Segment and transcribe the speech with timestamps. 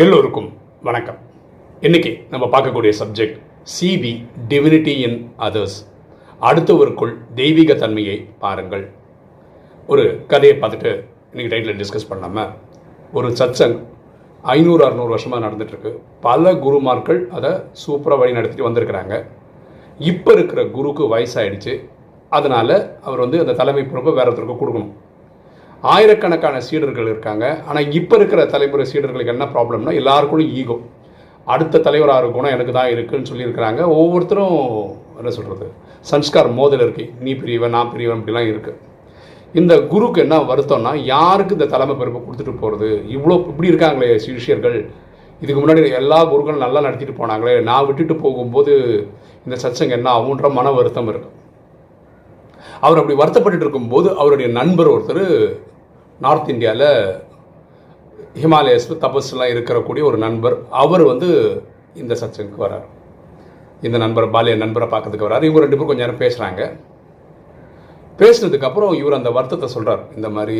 [0.00, 0.46] எல்லோருக்கும்
[0.86, 1.16] வணக்கம்.
[1.86, 3.34] இன்னைக்கு நம்ம பார்க்கக்கூடிய subject
[3.72, 4.12] CP
[4.50, 5.76] divinity in others
[6.48, 8.84] அடுத்தவருக்குள் தெய்வீக தன்மையை பாருங்கள்.
[9.92, 10.92] ஒரு கதையை பார்த்துட்டு
[11.32, 12.54] இன்னைக்கு டைட்டில் டிஸ்கஸ் பண்ணாமல்
[13.18, 13.76] ஒரு சத்சங்
[14.54, 15.92] ஐநூறு அறநூறு வருஷமாக நடந்துட்டுருக்கு.
[16.28, 17.52] பல குருமார்கள் அதை
[17.84, 19.14] சூப்பராக வழி நடத்திட்டு வந்திருக்கிறாங்க.
[19.98, 21.76] இப்போ இருக்கிற குருக்கு வயசாகிடுச்சு
[22.38, 22.76] அதனால்
[23.08, 24.94] அவர் வந்து அந்த தலைமை பொறுப்பை வேறு ஒருத்தருக்கு கொடுக்கணும்.
[25.92, 27.44] ஆயிரக்கணக்கான சீடர்கள் இருக்காங்க.
[27.68, 30.76] ஆனால் இப்போ இருக்கிற தலைமுறை சீடர்களுக்கு என்ன ப்ராப்ளம்னா எல்லாருக்கும் ஈகோ.
[31.52, 33.80] அடுத்த தலைவராக இருக்கணும் எனக்கு தான் இருக்குன்னு சொல்லியிருக்கிறாங்க.
[34.00, 34.58] ஒவ்வொருத்தரும்
[35.20, 35.66] என்ன சொல்கிறது
[36.10, 37.04] சன்ஸ்கார் மோதல் இருக்கு.
[37.24, 38.78] நீ பிரியவன் நான் பிரியவன் இப்படிலாம் இருக்குது
[39.60, 44.78] இந்த குருக்கு என்ன வருத்தம்னா யாருக்கு இந்த தலைமை பெருமை கொடுத்துட்டு போகிறது இவ்வளோ இப்படி இருக்காங்களே சிஷியர்கள்.
[45.42, 47.54] இதுக்கு முன்னாடி எல்லா குருக்களும் நல்லா நடத்திட்டு போனாங்களே.
[47.68, 48.72] நான் விட்டுட்டு போகும்போது
[49.46, 51.30] இந்த சத்சங்க என்ன ஆகுன்ற மன வருத்தம் இருக்கு.
[52.86, 55.24] அவர் அப்படி வருத்தப்பட்டு இருக்கும்போது அவருடைய நண்பர் ஒருத்தர்
[56.24, 56.88] நார்த் இந்தியாவில்
[58.42, 61.28] ஹிமாலயஸில் தபஸ்லாம் இருக்கக்கூடிய ஒரு நண்பர் அவர் வந்து
[62.02, 62.86] இந்த சச்சனுக்கு வரார்.
[63.86, 65.46] இந்த நண்பர் பாலிய நண்பரை பார்க்கறதுக்கு வரார்.
[65.46, 66.62] இவங்க ரெண்டு பேரும் கொஞ்ச நேரம் பேசுகிறாங்க
[68.20, 70.58] பேசுனதுக்கப்புறம் இவர் அந்த வருத்தத்தை சொல்கிறார் இந்த மாதிரி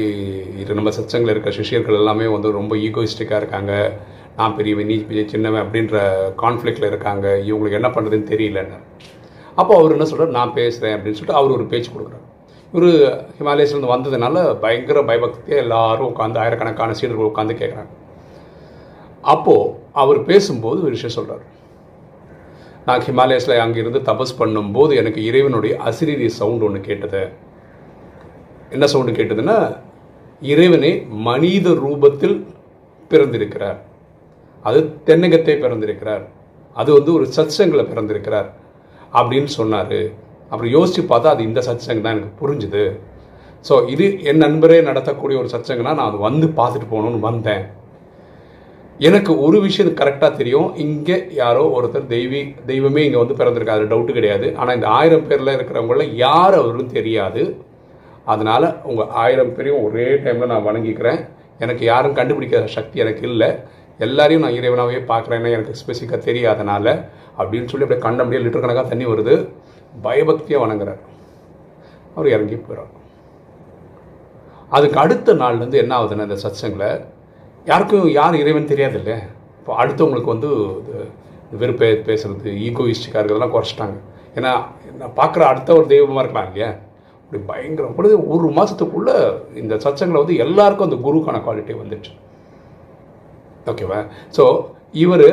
[0.63, 3.73] இது நம்ம சச்சங்கில் இருக்க சிஷியர்கள் எல்லாமே வந்து ரொம்ப ஈகோயிஸ்டிக்காக இருக்காங்க.
[4.39, 5.97] நான் பெரியவன் நீ பெரிய சின்னவன் அப்படின்ற
[6.45, 7.27] கான்ஃப்ளிக்டில் இருக்காங்க.
[7.49, 8.79] இவங்களுக்கு என்ன பண்ணுறதுன்னு தெரியலன்னு.
[9.61, 12.27] அப்போ அவர் என்ன சொல்கிறார் நான் பேசுகிறேன் அப்படின்னு சொல்லிட்டு அவர் ஒரு பேச்சு கொடுக்குறாரு.
[12.73, 17.93] இவர் ஹிமாலயஸ்லேருந்து வந்ததுனால பயங்கர பயபக்தியாக எல்லாரும் உட்காந்து ஆயிரக்கணக்கான சீடர்கள் உட்காந்து கேட்குறாங்க
[19.23, 21.61] அப்போது அவர் பேசும்போது ஒரு விஷயம் சொல்கிறார்
[22.87, 27.29] நான் ஹிமாலயஸில் அங்கிருந்து தபஸ் பண்ணும்போது எனக்கு இறைவனுடைய அசிரீரி சவுண்ட் ஒன்று கேட்டது.
[28.71, 29.79] என்ன சவுண்டு கேட்டதுன்னா
[30.41, 32.47] இறைவனே மனித ரூபத்தில்
[33.09, 33.81] பிறந்திருக்கிறார்.
[34.63, 36.29] அது தென்னகத்தை பிறந்திருக்கிறார்.
[36.75, 38.53] அது வந்து ஒரு சத்சங்கில் பிறந்திருக்கிறார்.
[39.13, 40.31] அப்படின்னு சொன்னார்.
[40.53, 42.85] அப்புறம் யோசித்து பார்த்தா அது இந்த சத்சங் தான் எனக்கு புரிஞ்சுது.
[43.69, 47.65] ஸோ இது என் நண்பரே நடத்தக்கூடிய ஒரு சத்சங்கனா நான் அது வந்து பார்த்துட்டு போகணுன்னு வந்தேன்.
[49.09, 50.69] எனக்கு ஒரு விஷயம் கரெக்டாக தெரியும்.
[50.85, 53.85] இங்கே யாரோ ஒருத்தர் தெய்வி தெய்வமே இங்கே வந்து பிறந்திருக்காரு.
[53.93, 54.49] டவுட்டு கிடையாது.
[54.61, 57.43] ஆனால் இந்த ஆயிரம் பேரில் இருக்கிறவங்கள யார் அவரும் தெரியாது.
[58.33, 61.21] அதனால் உங்கள் ஆயிரம் பேரையும் ஒரே டைமில் நான் வணங்கிக்கிறேன்.
[61.65, 63.51] எனக்கு யாரும் கண்டுபிடிக்கிற சக்தி எனக்கு இல்லை.
[64.07, 66.87] எல்லாரையும் நான் இறைவனாகவே பார்க்குறேன்னா எனக்கு ஸ்பெசிஃபிக்காக தெரியாதனால
[67.41, 69.35] அப்படின்னு சொல்லி அப்படியே கண்ட அப்படியே லிட்டர் கணக்காக தண்ணி வருது.
[70.05, 71.03] பயபக்தியாக வணங்குறார்.
[72.15, 72.93] அவர் இறங்கி போயிறார்
[74.77, 76.89] அதுக்கு அடுத்த நாள்லேருந்து என்ன ஆகுதுன்னா இந்த சத்சங்கில்
[77.71, 79.17] யாருக்கும் யார் இறைவன் தெரியாது இல்லை
[79.59, 80.51] இப்போ அடுத்தவங்களுக்கு வந்து
[81.61, 83.97] வெறுப்பே பேசுறது ஈகோயிஸ்டிக்காக இருக்கிறதெல்லாம் குறைச்சிட்டாங்க.
[84.39, 84.53] ஏன்னா
[85.01, 86.71] நான் பார்க்குற அடுத்த ஒரு தெய்வமாக இருக்கலாம் இல்லையா?
[87.23, 87.95] அப்படி பயங்கரம்.
[87.99, 89.17] பொழுது ஒரு மாதத்துக்குள்ளே
[89.63, 92.13] இந்த சச்சங்களை வந்து எல்லாருக்கும் அந்த குருக்கான குவாலிட்டி வந்துடுச்சு.
[93.73, 94.01] ஓகேவா
[94.37, 94.45] ஸோ
[95.05, 95.29] இவர்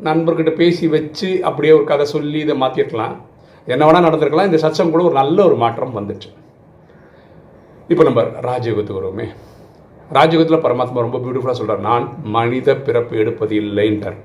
[0.00, 3.16] நண்பர்கிட்ட பேசி வச்சு அப்படியே ஒரு கதை சொல்லி இதை மாற்றிருக்கலாம்
[3.72, 4.48] என்ன வேணால் நடந்திருக்கலாம்.
[4.50, 6.30] இந்த சச்சம் கூட ஒரு நல்ல ஒரு மாற்றம் வந்துச்சு.
[7.92, 9.26] இப்போ நம்ம ராஜயோகத்துக்கு வருவோமே.
[10.16, 12.04] ராஜயோகத்தில் பரமாத்மா ரொம்ப பியூட்டிஃபுல்லாக சொல்கிறார் நான்
[12.36, 14.18] மனித பிறப்பு எடுப்பது இல்லைன்றார்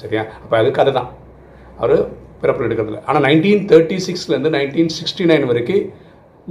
[0.00, 0.22] சரியா?
[0.42, 1.10] அப்போ அது கதை தான்.
[1.82, 1.94] அவர்
[2.42, 5.84] பிறப்பு எடுக்கிறதில்ல ஆனால் நைன்டீன் தேர்ட்டி சிக்ஸ்லேருந்து நைன்டீன் சிக்ஸ்டி நைன் வரைக்கும்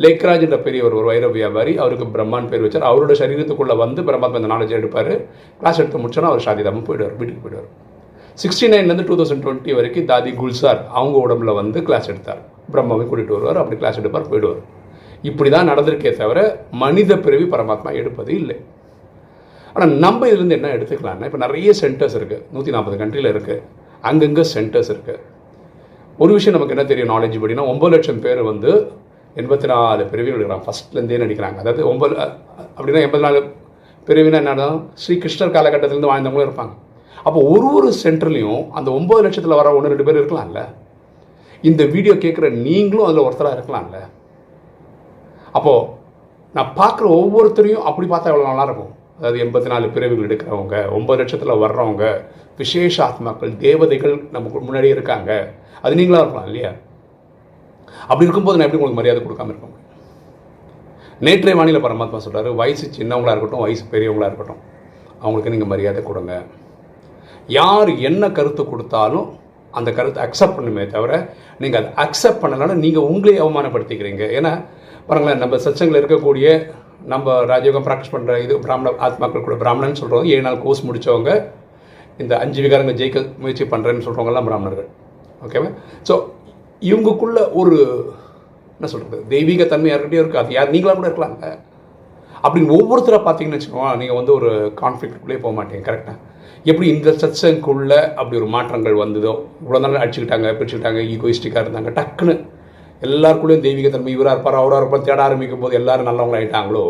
[0.03, 2.87] லேக்ராஜ் என்ற பெரியவர் ஒரு வைர வியாபாரி அவருக்கு பிரம்மான் பேர் வச்சார்.
[2.91, 5.13] அவரோட சரீரத்துக்குள்ளே வந்து பரமாத்மா இந்த நாலேஜ் எடுப்பார்.
[5.59, 7.15] கிளாஸ் எடுத்து முடிச்சோன்னா அவர் சாதிதாமல் போயிடுவார்.
[7.19, 7.69] வீட்டுக்கு போயிடுவார்.
[8.41, 12.41] சிக்ஸ்டி நைன்லேருந்து டூ தௌசண்ட் டுவெண்ட்டி வரைக்கும் தாதி குல்சார் அவங்க உடம்புல வந்து கிளாஸ் எடுத்தார்.
[12.73, 14.61] பிரம்மாவை கூட்டிகிட்டு வருவார் அப்படி கிளாஸ் எடுப்பார் போயிடுவார்.
[15.29, 16.39] இப்படி தான் நடந்திருக்கே தவிர
[16.81, 18.57] மனித பிறவி பரமாத்மா எடுப்பது இல்லை.
[19.73, 23.63] ஆனால் நம்ம இதுலேருந்து என்ன எடுத்துக்கலாம்னா இப்போ நிறைய சென்டர்ஸ் இருக்குது நூற்றி நாற்பது கண்ட்ரியில் இருக்குது
[24.09, 25.23] அங்கங்கே சென்டர்ஸ் இருக்குது
[26.23, 28.71] ஒரு விஷயம் நமக்கு என்ன தெரியும் நாலேஜ் படினா ஒம்பது லட்சம் பேர் வந்து
[29.41, 31.57] எண்பத்தி நாலு பிரிவுகள் இருக்கிறாங்க ஃபஸ்ட்லேருந்தே நடிக்கிறாங்க.
[31.63, 32.15] அதாவது ஒம்பது
[32.77, 33.41] அப்படின்னா எண்பத்தி நாலு
[34.07, 34.67] பிரிவினா என்னன்னா
[35.03, 36.73] ஸ்ரீ கிருஷ்ணர் காலகட்டத்திலேருந்து வாழ்ந்தவங்களும் இருப்பாங்க.
[37.23, 40.61] அப்போ ஒரு ஒரு சென்டர்லையும் அந்த ஒம்பது லட்சத்தில் வர ஒன்று ரெண்டு பேர் இருக்கலாம்ல?
[41.63, 43.99] இந்த வீடியோ கேட்குற நீங்களும் அதில் ஒருத்தராக இருக்கலாம்ல?
[45.57, 45.87] அப்போது
[46.55, 51.61] நான் பார்க்குற ஒவ்வொருத்தரையும் அப்படி பார்த்தா எவ்வளோ நல்லா இருக்கும் அதாவது எண்பத்தி நாலு பிறவிகள் எடுக்கிறவங்க ஒன்பது லட்சத்தில்
[51.63, 52.05] வர்றவங்க
[52.57, 55.31] விசேஷ ஆத்மாக்கள் தேவதைகள் நமக்கு முன்னாடியே இருக்காங்க.
[55.81, 56.71] அது நீங்களாக இருக்கலாம் இல்லையா?
[58.07, 59.81] அப்படி இருக்கும்போது நான் எப்படி உங்களுக்கு மரியாதை கொடுக்காம இருக்க முடியும்?
[61.25, 64.61] நேற்றைய வானிலை பரமாத்மா சொல்கிறார் வயசு சின்னவங்களா இருக்கட்டும் வயசு பெரியவங்களா இருக்கட்டும்
[65.21, 66.33] அவங்களுக்கு நீங்கள் மரியாதை கொடுங்க.
[67.59, 69.27] யார் என்ன கருத்து கொடுத்தாலும்
[69.73, 71.11] அந்த கருத்தை அக்செப்ட் பண்ணுமே தவிர
[71.61, 74.23] நீங்கள் அதை அக்செப்ட் பண்ணலன்னா நீங்கள் உங்களே அவமானப்படுத்திக்கிறீங்க.
[74.37, 74.51] ஏன்னா
[75.07, 76.47] பாருங்களேன் நம்ம சச்சங்களில் இருக்கக்கூடிய
[77.13, 81.31] நம்ம ராஜயோகம் ப்ராக்டிஸ் பண்ணுற இது பிராமண ஆத்மாக்கள் கூட பிராமணன் சொல்கிறவங்க ஏழு நாள் கோர்ஸ் முடித்தவங்க
[82.19, 84.87] இந்த அஞ்சு விகாரங்கள் ஜெயிக்க முயற்சி பண்ணுறேன்னு சொல்கிறவங்கலாம் பிராமணர்கள்.
[85.41, 85.69] ஓகேவா
[86.09, 86.13] ஸோ
[86.81, 87.75] இவங்களுக்குள்ள ஒரு
[88.79, 91.43] என்ன சொல்கிறது தெய்வீக தன்மை யார்கிட்டயும் இருக்குது அது யார் நீங்களாக கூட இருக்கலாங்க
[92.43, 94.49] அப்படின்னு ஒவ்வொருத்தரை பார்த்தீங்கன்னு வச்சுக்கோங்க நீங்கள் வந்து ஒரு
[94.81, 96.17] கான்ஃப்ளிக்ட்குள்ளே போக மாட்டீங்க கரெக்டாக
[96.69, 99.33] எப்படி இந்த சத்சங்குள்ளே அப்படி ஒரு மாற்றங்கள் வந்ததோ
[99.63, 102.35] இவ்வளோ நாள் அடிச்சுக்கிட்டாங்க பிடிச்சிக்கிட்டாங்க ஈகோயிஸ்டிக்காக இருந்தாங்க டக்குன்னு
[103.01, 106.83] எல்லாருக்குள்ளேயும் தெய்வீகத்தன்மை இவராக இருப்பார் அவராக இருப்பார் தேட ஆரம்பிக்கும் போது எல்லாரும் நல்லவங்களா ஆயிட்டாங்களோ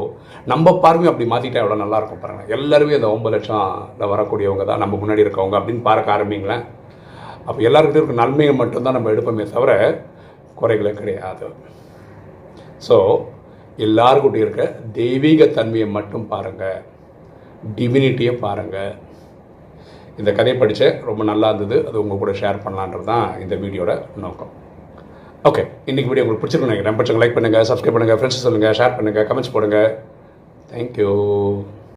[0.52, 2.44] நம்ம பார்வையும் அப்படி மாற்றிட்டா எவ்வளோ நல்லா இருக்கும் பாருங்க.
[2.58, 6.64] எல்லாருமே அந்த ஒம்பது லட்சம் வரக்கூடியவங்க தான் நம்ம முன்னாடி இருக்கவங்க அப்படின்னு பார்க்க ஆரம்பிங்களேன்.
[7.48, 9.72] அப்போ எல்லாருக்கிட்டையும் இருக்க நன்மையை மட்டும்தான் நம்ம எடுப்போமே தவிர
[10.60, 11.48] குறைகளே கிடையாது.
[12.88, 12.98] ஸோ
[13.88, 14.66] எல்லாருக்கிட்டையும் இருக்க
[15.00, 16.80] தெய்வீக தன்மையை மட்டும் பாருங்கள்
[17.78, 18.94] டிவினிட்டியை பாருங்கள்
[20.22, 21.78] இந்த கதையை படித்தேன் ரொம்ப நல்லா இருந்தது.
[21.88, 23.94] அது உங்கள் கூட ஷேர் பண்ணலான்றது தான் இந்த வீடியோட
[24.26, 24.52] நோக்கம்.
[25.50, 26.98] ஓகே இன்றைக்கி வீடியோ உங்களுக்கு பிடிச்சிருக்கு நினைக்கிறேன்.
[27.00, 29.80] பிடிச்சவங்க லைக் பண்ணுங்கள் சப்ஸ்கிரைப் பண்ணுங்கள் ஃப்ரெண்ட்ஸ் சொல்லுங்கள் ஷேர் பண்ணுங்கள் கமெண்ட்ஸ் போடுங்க.
[30.72, 31.12] தேங்க்யூ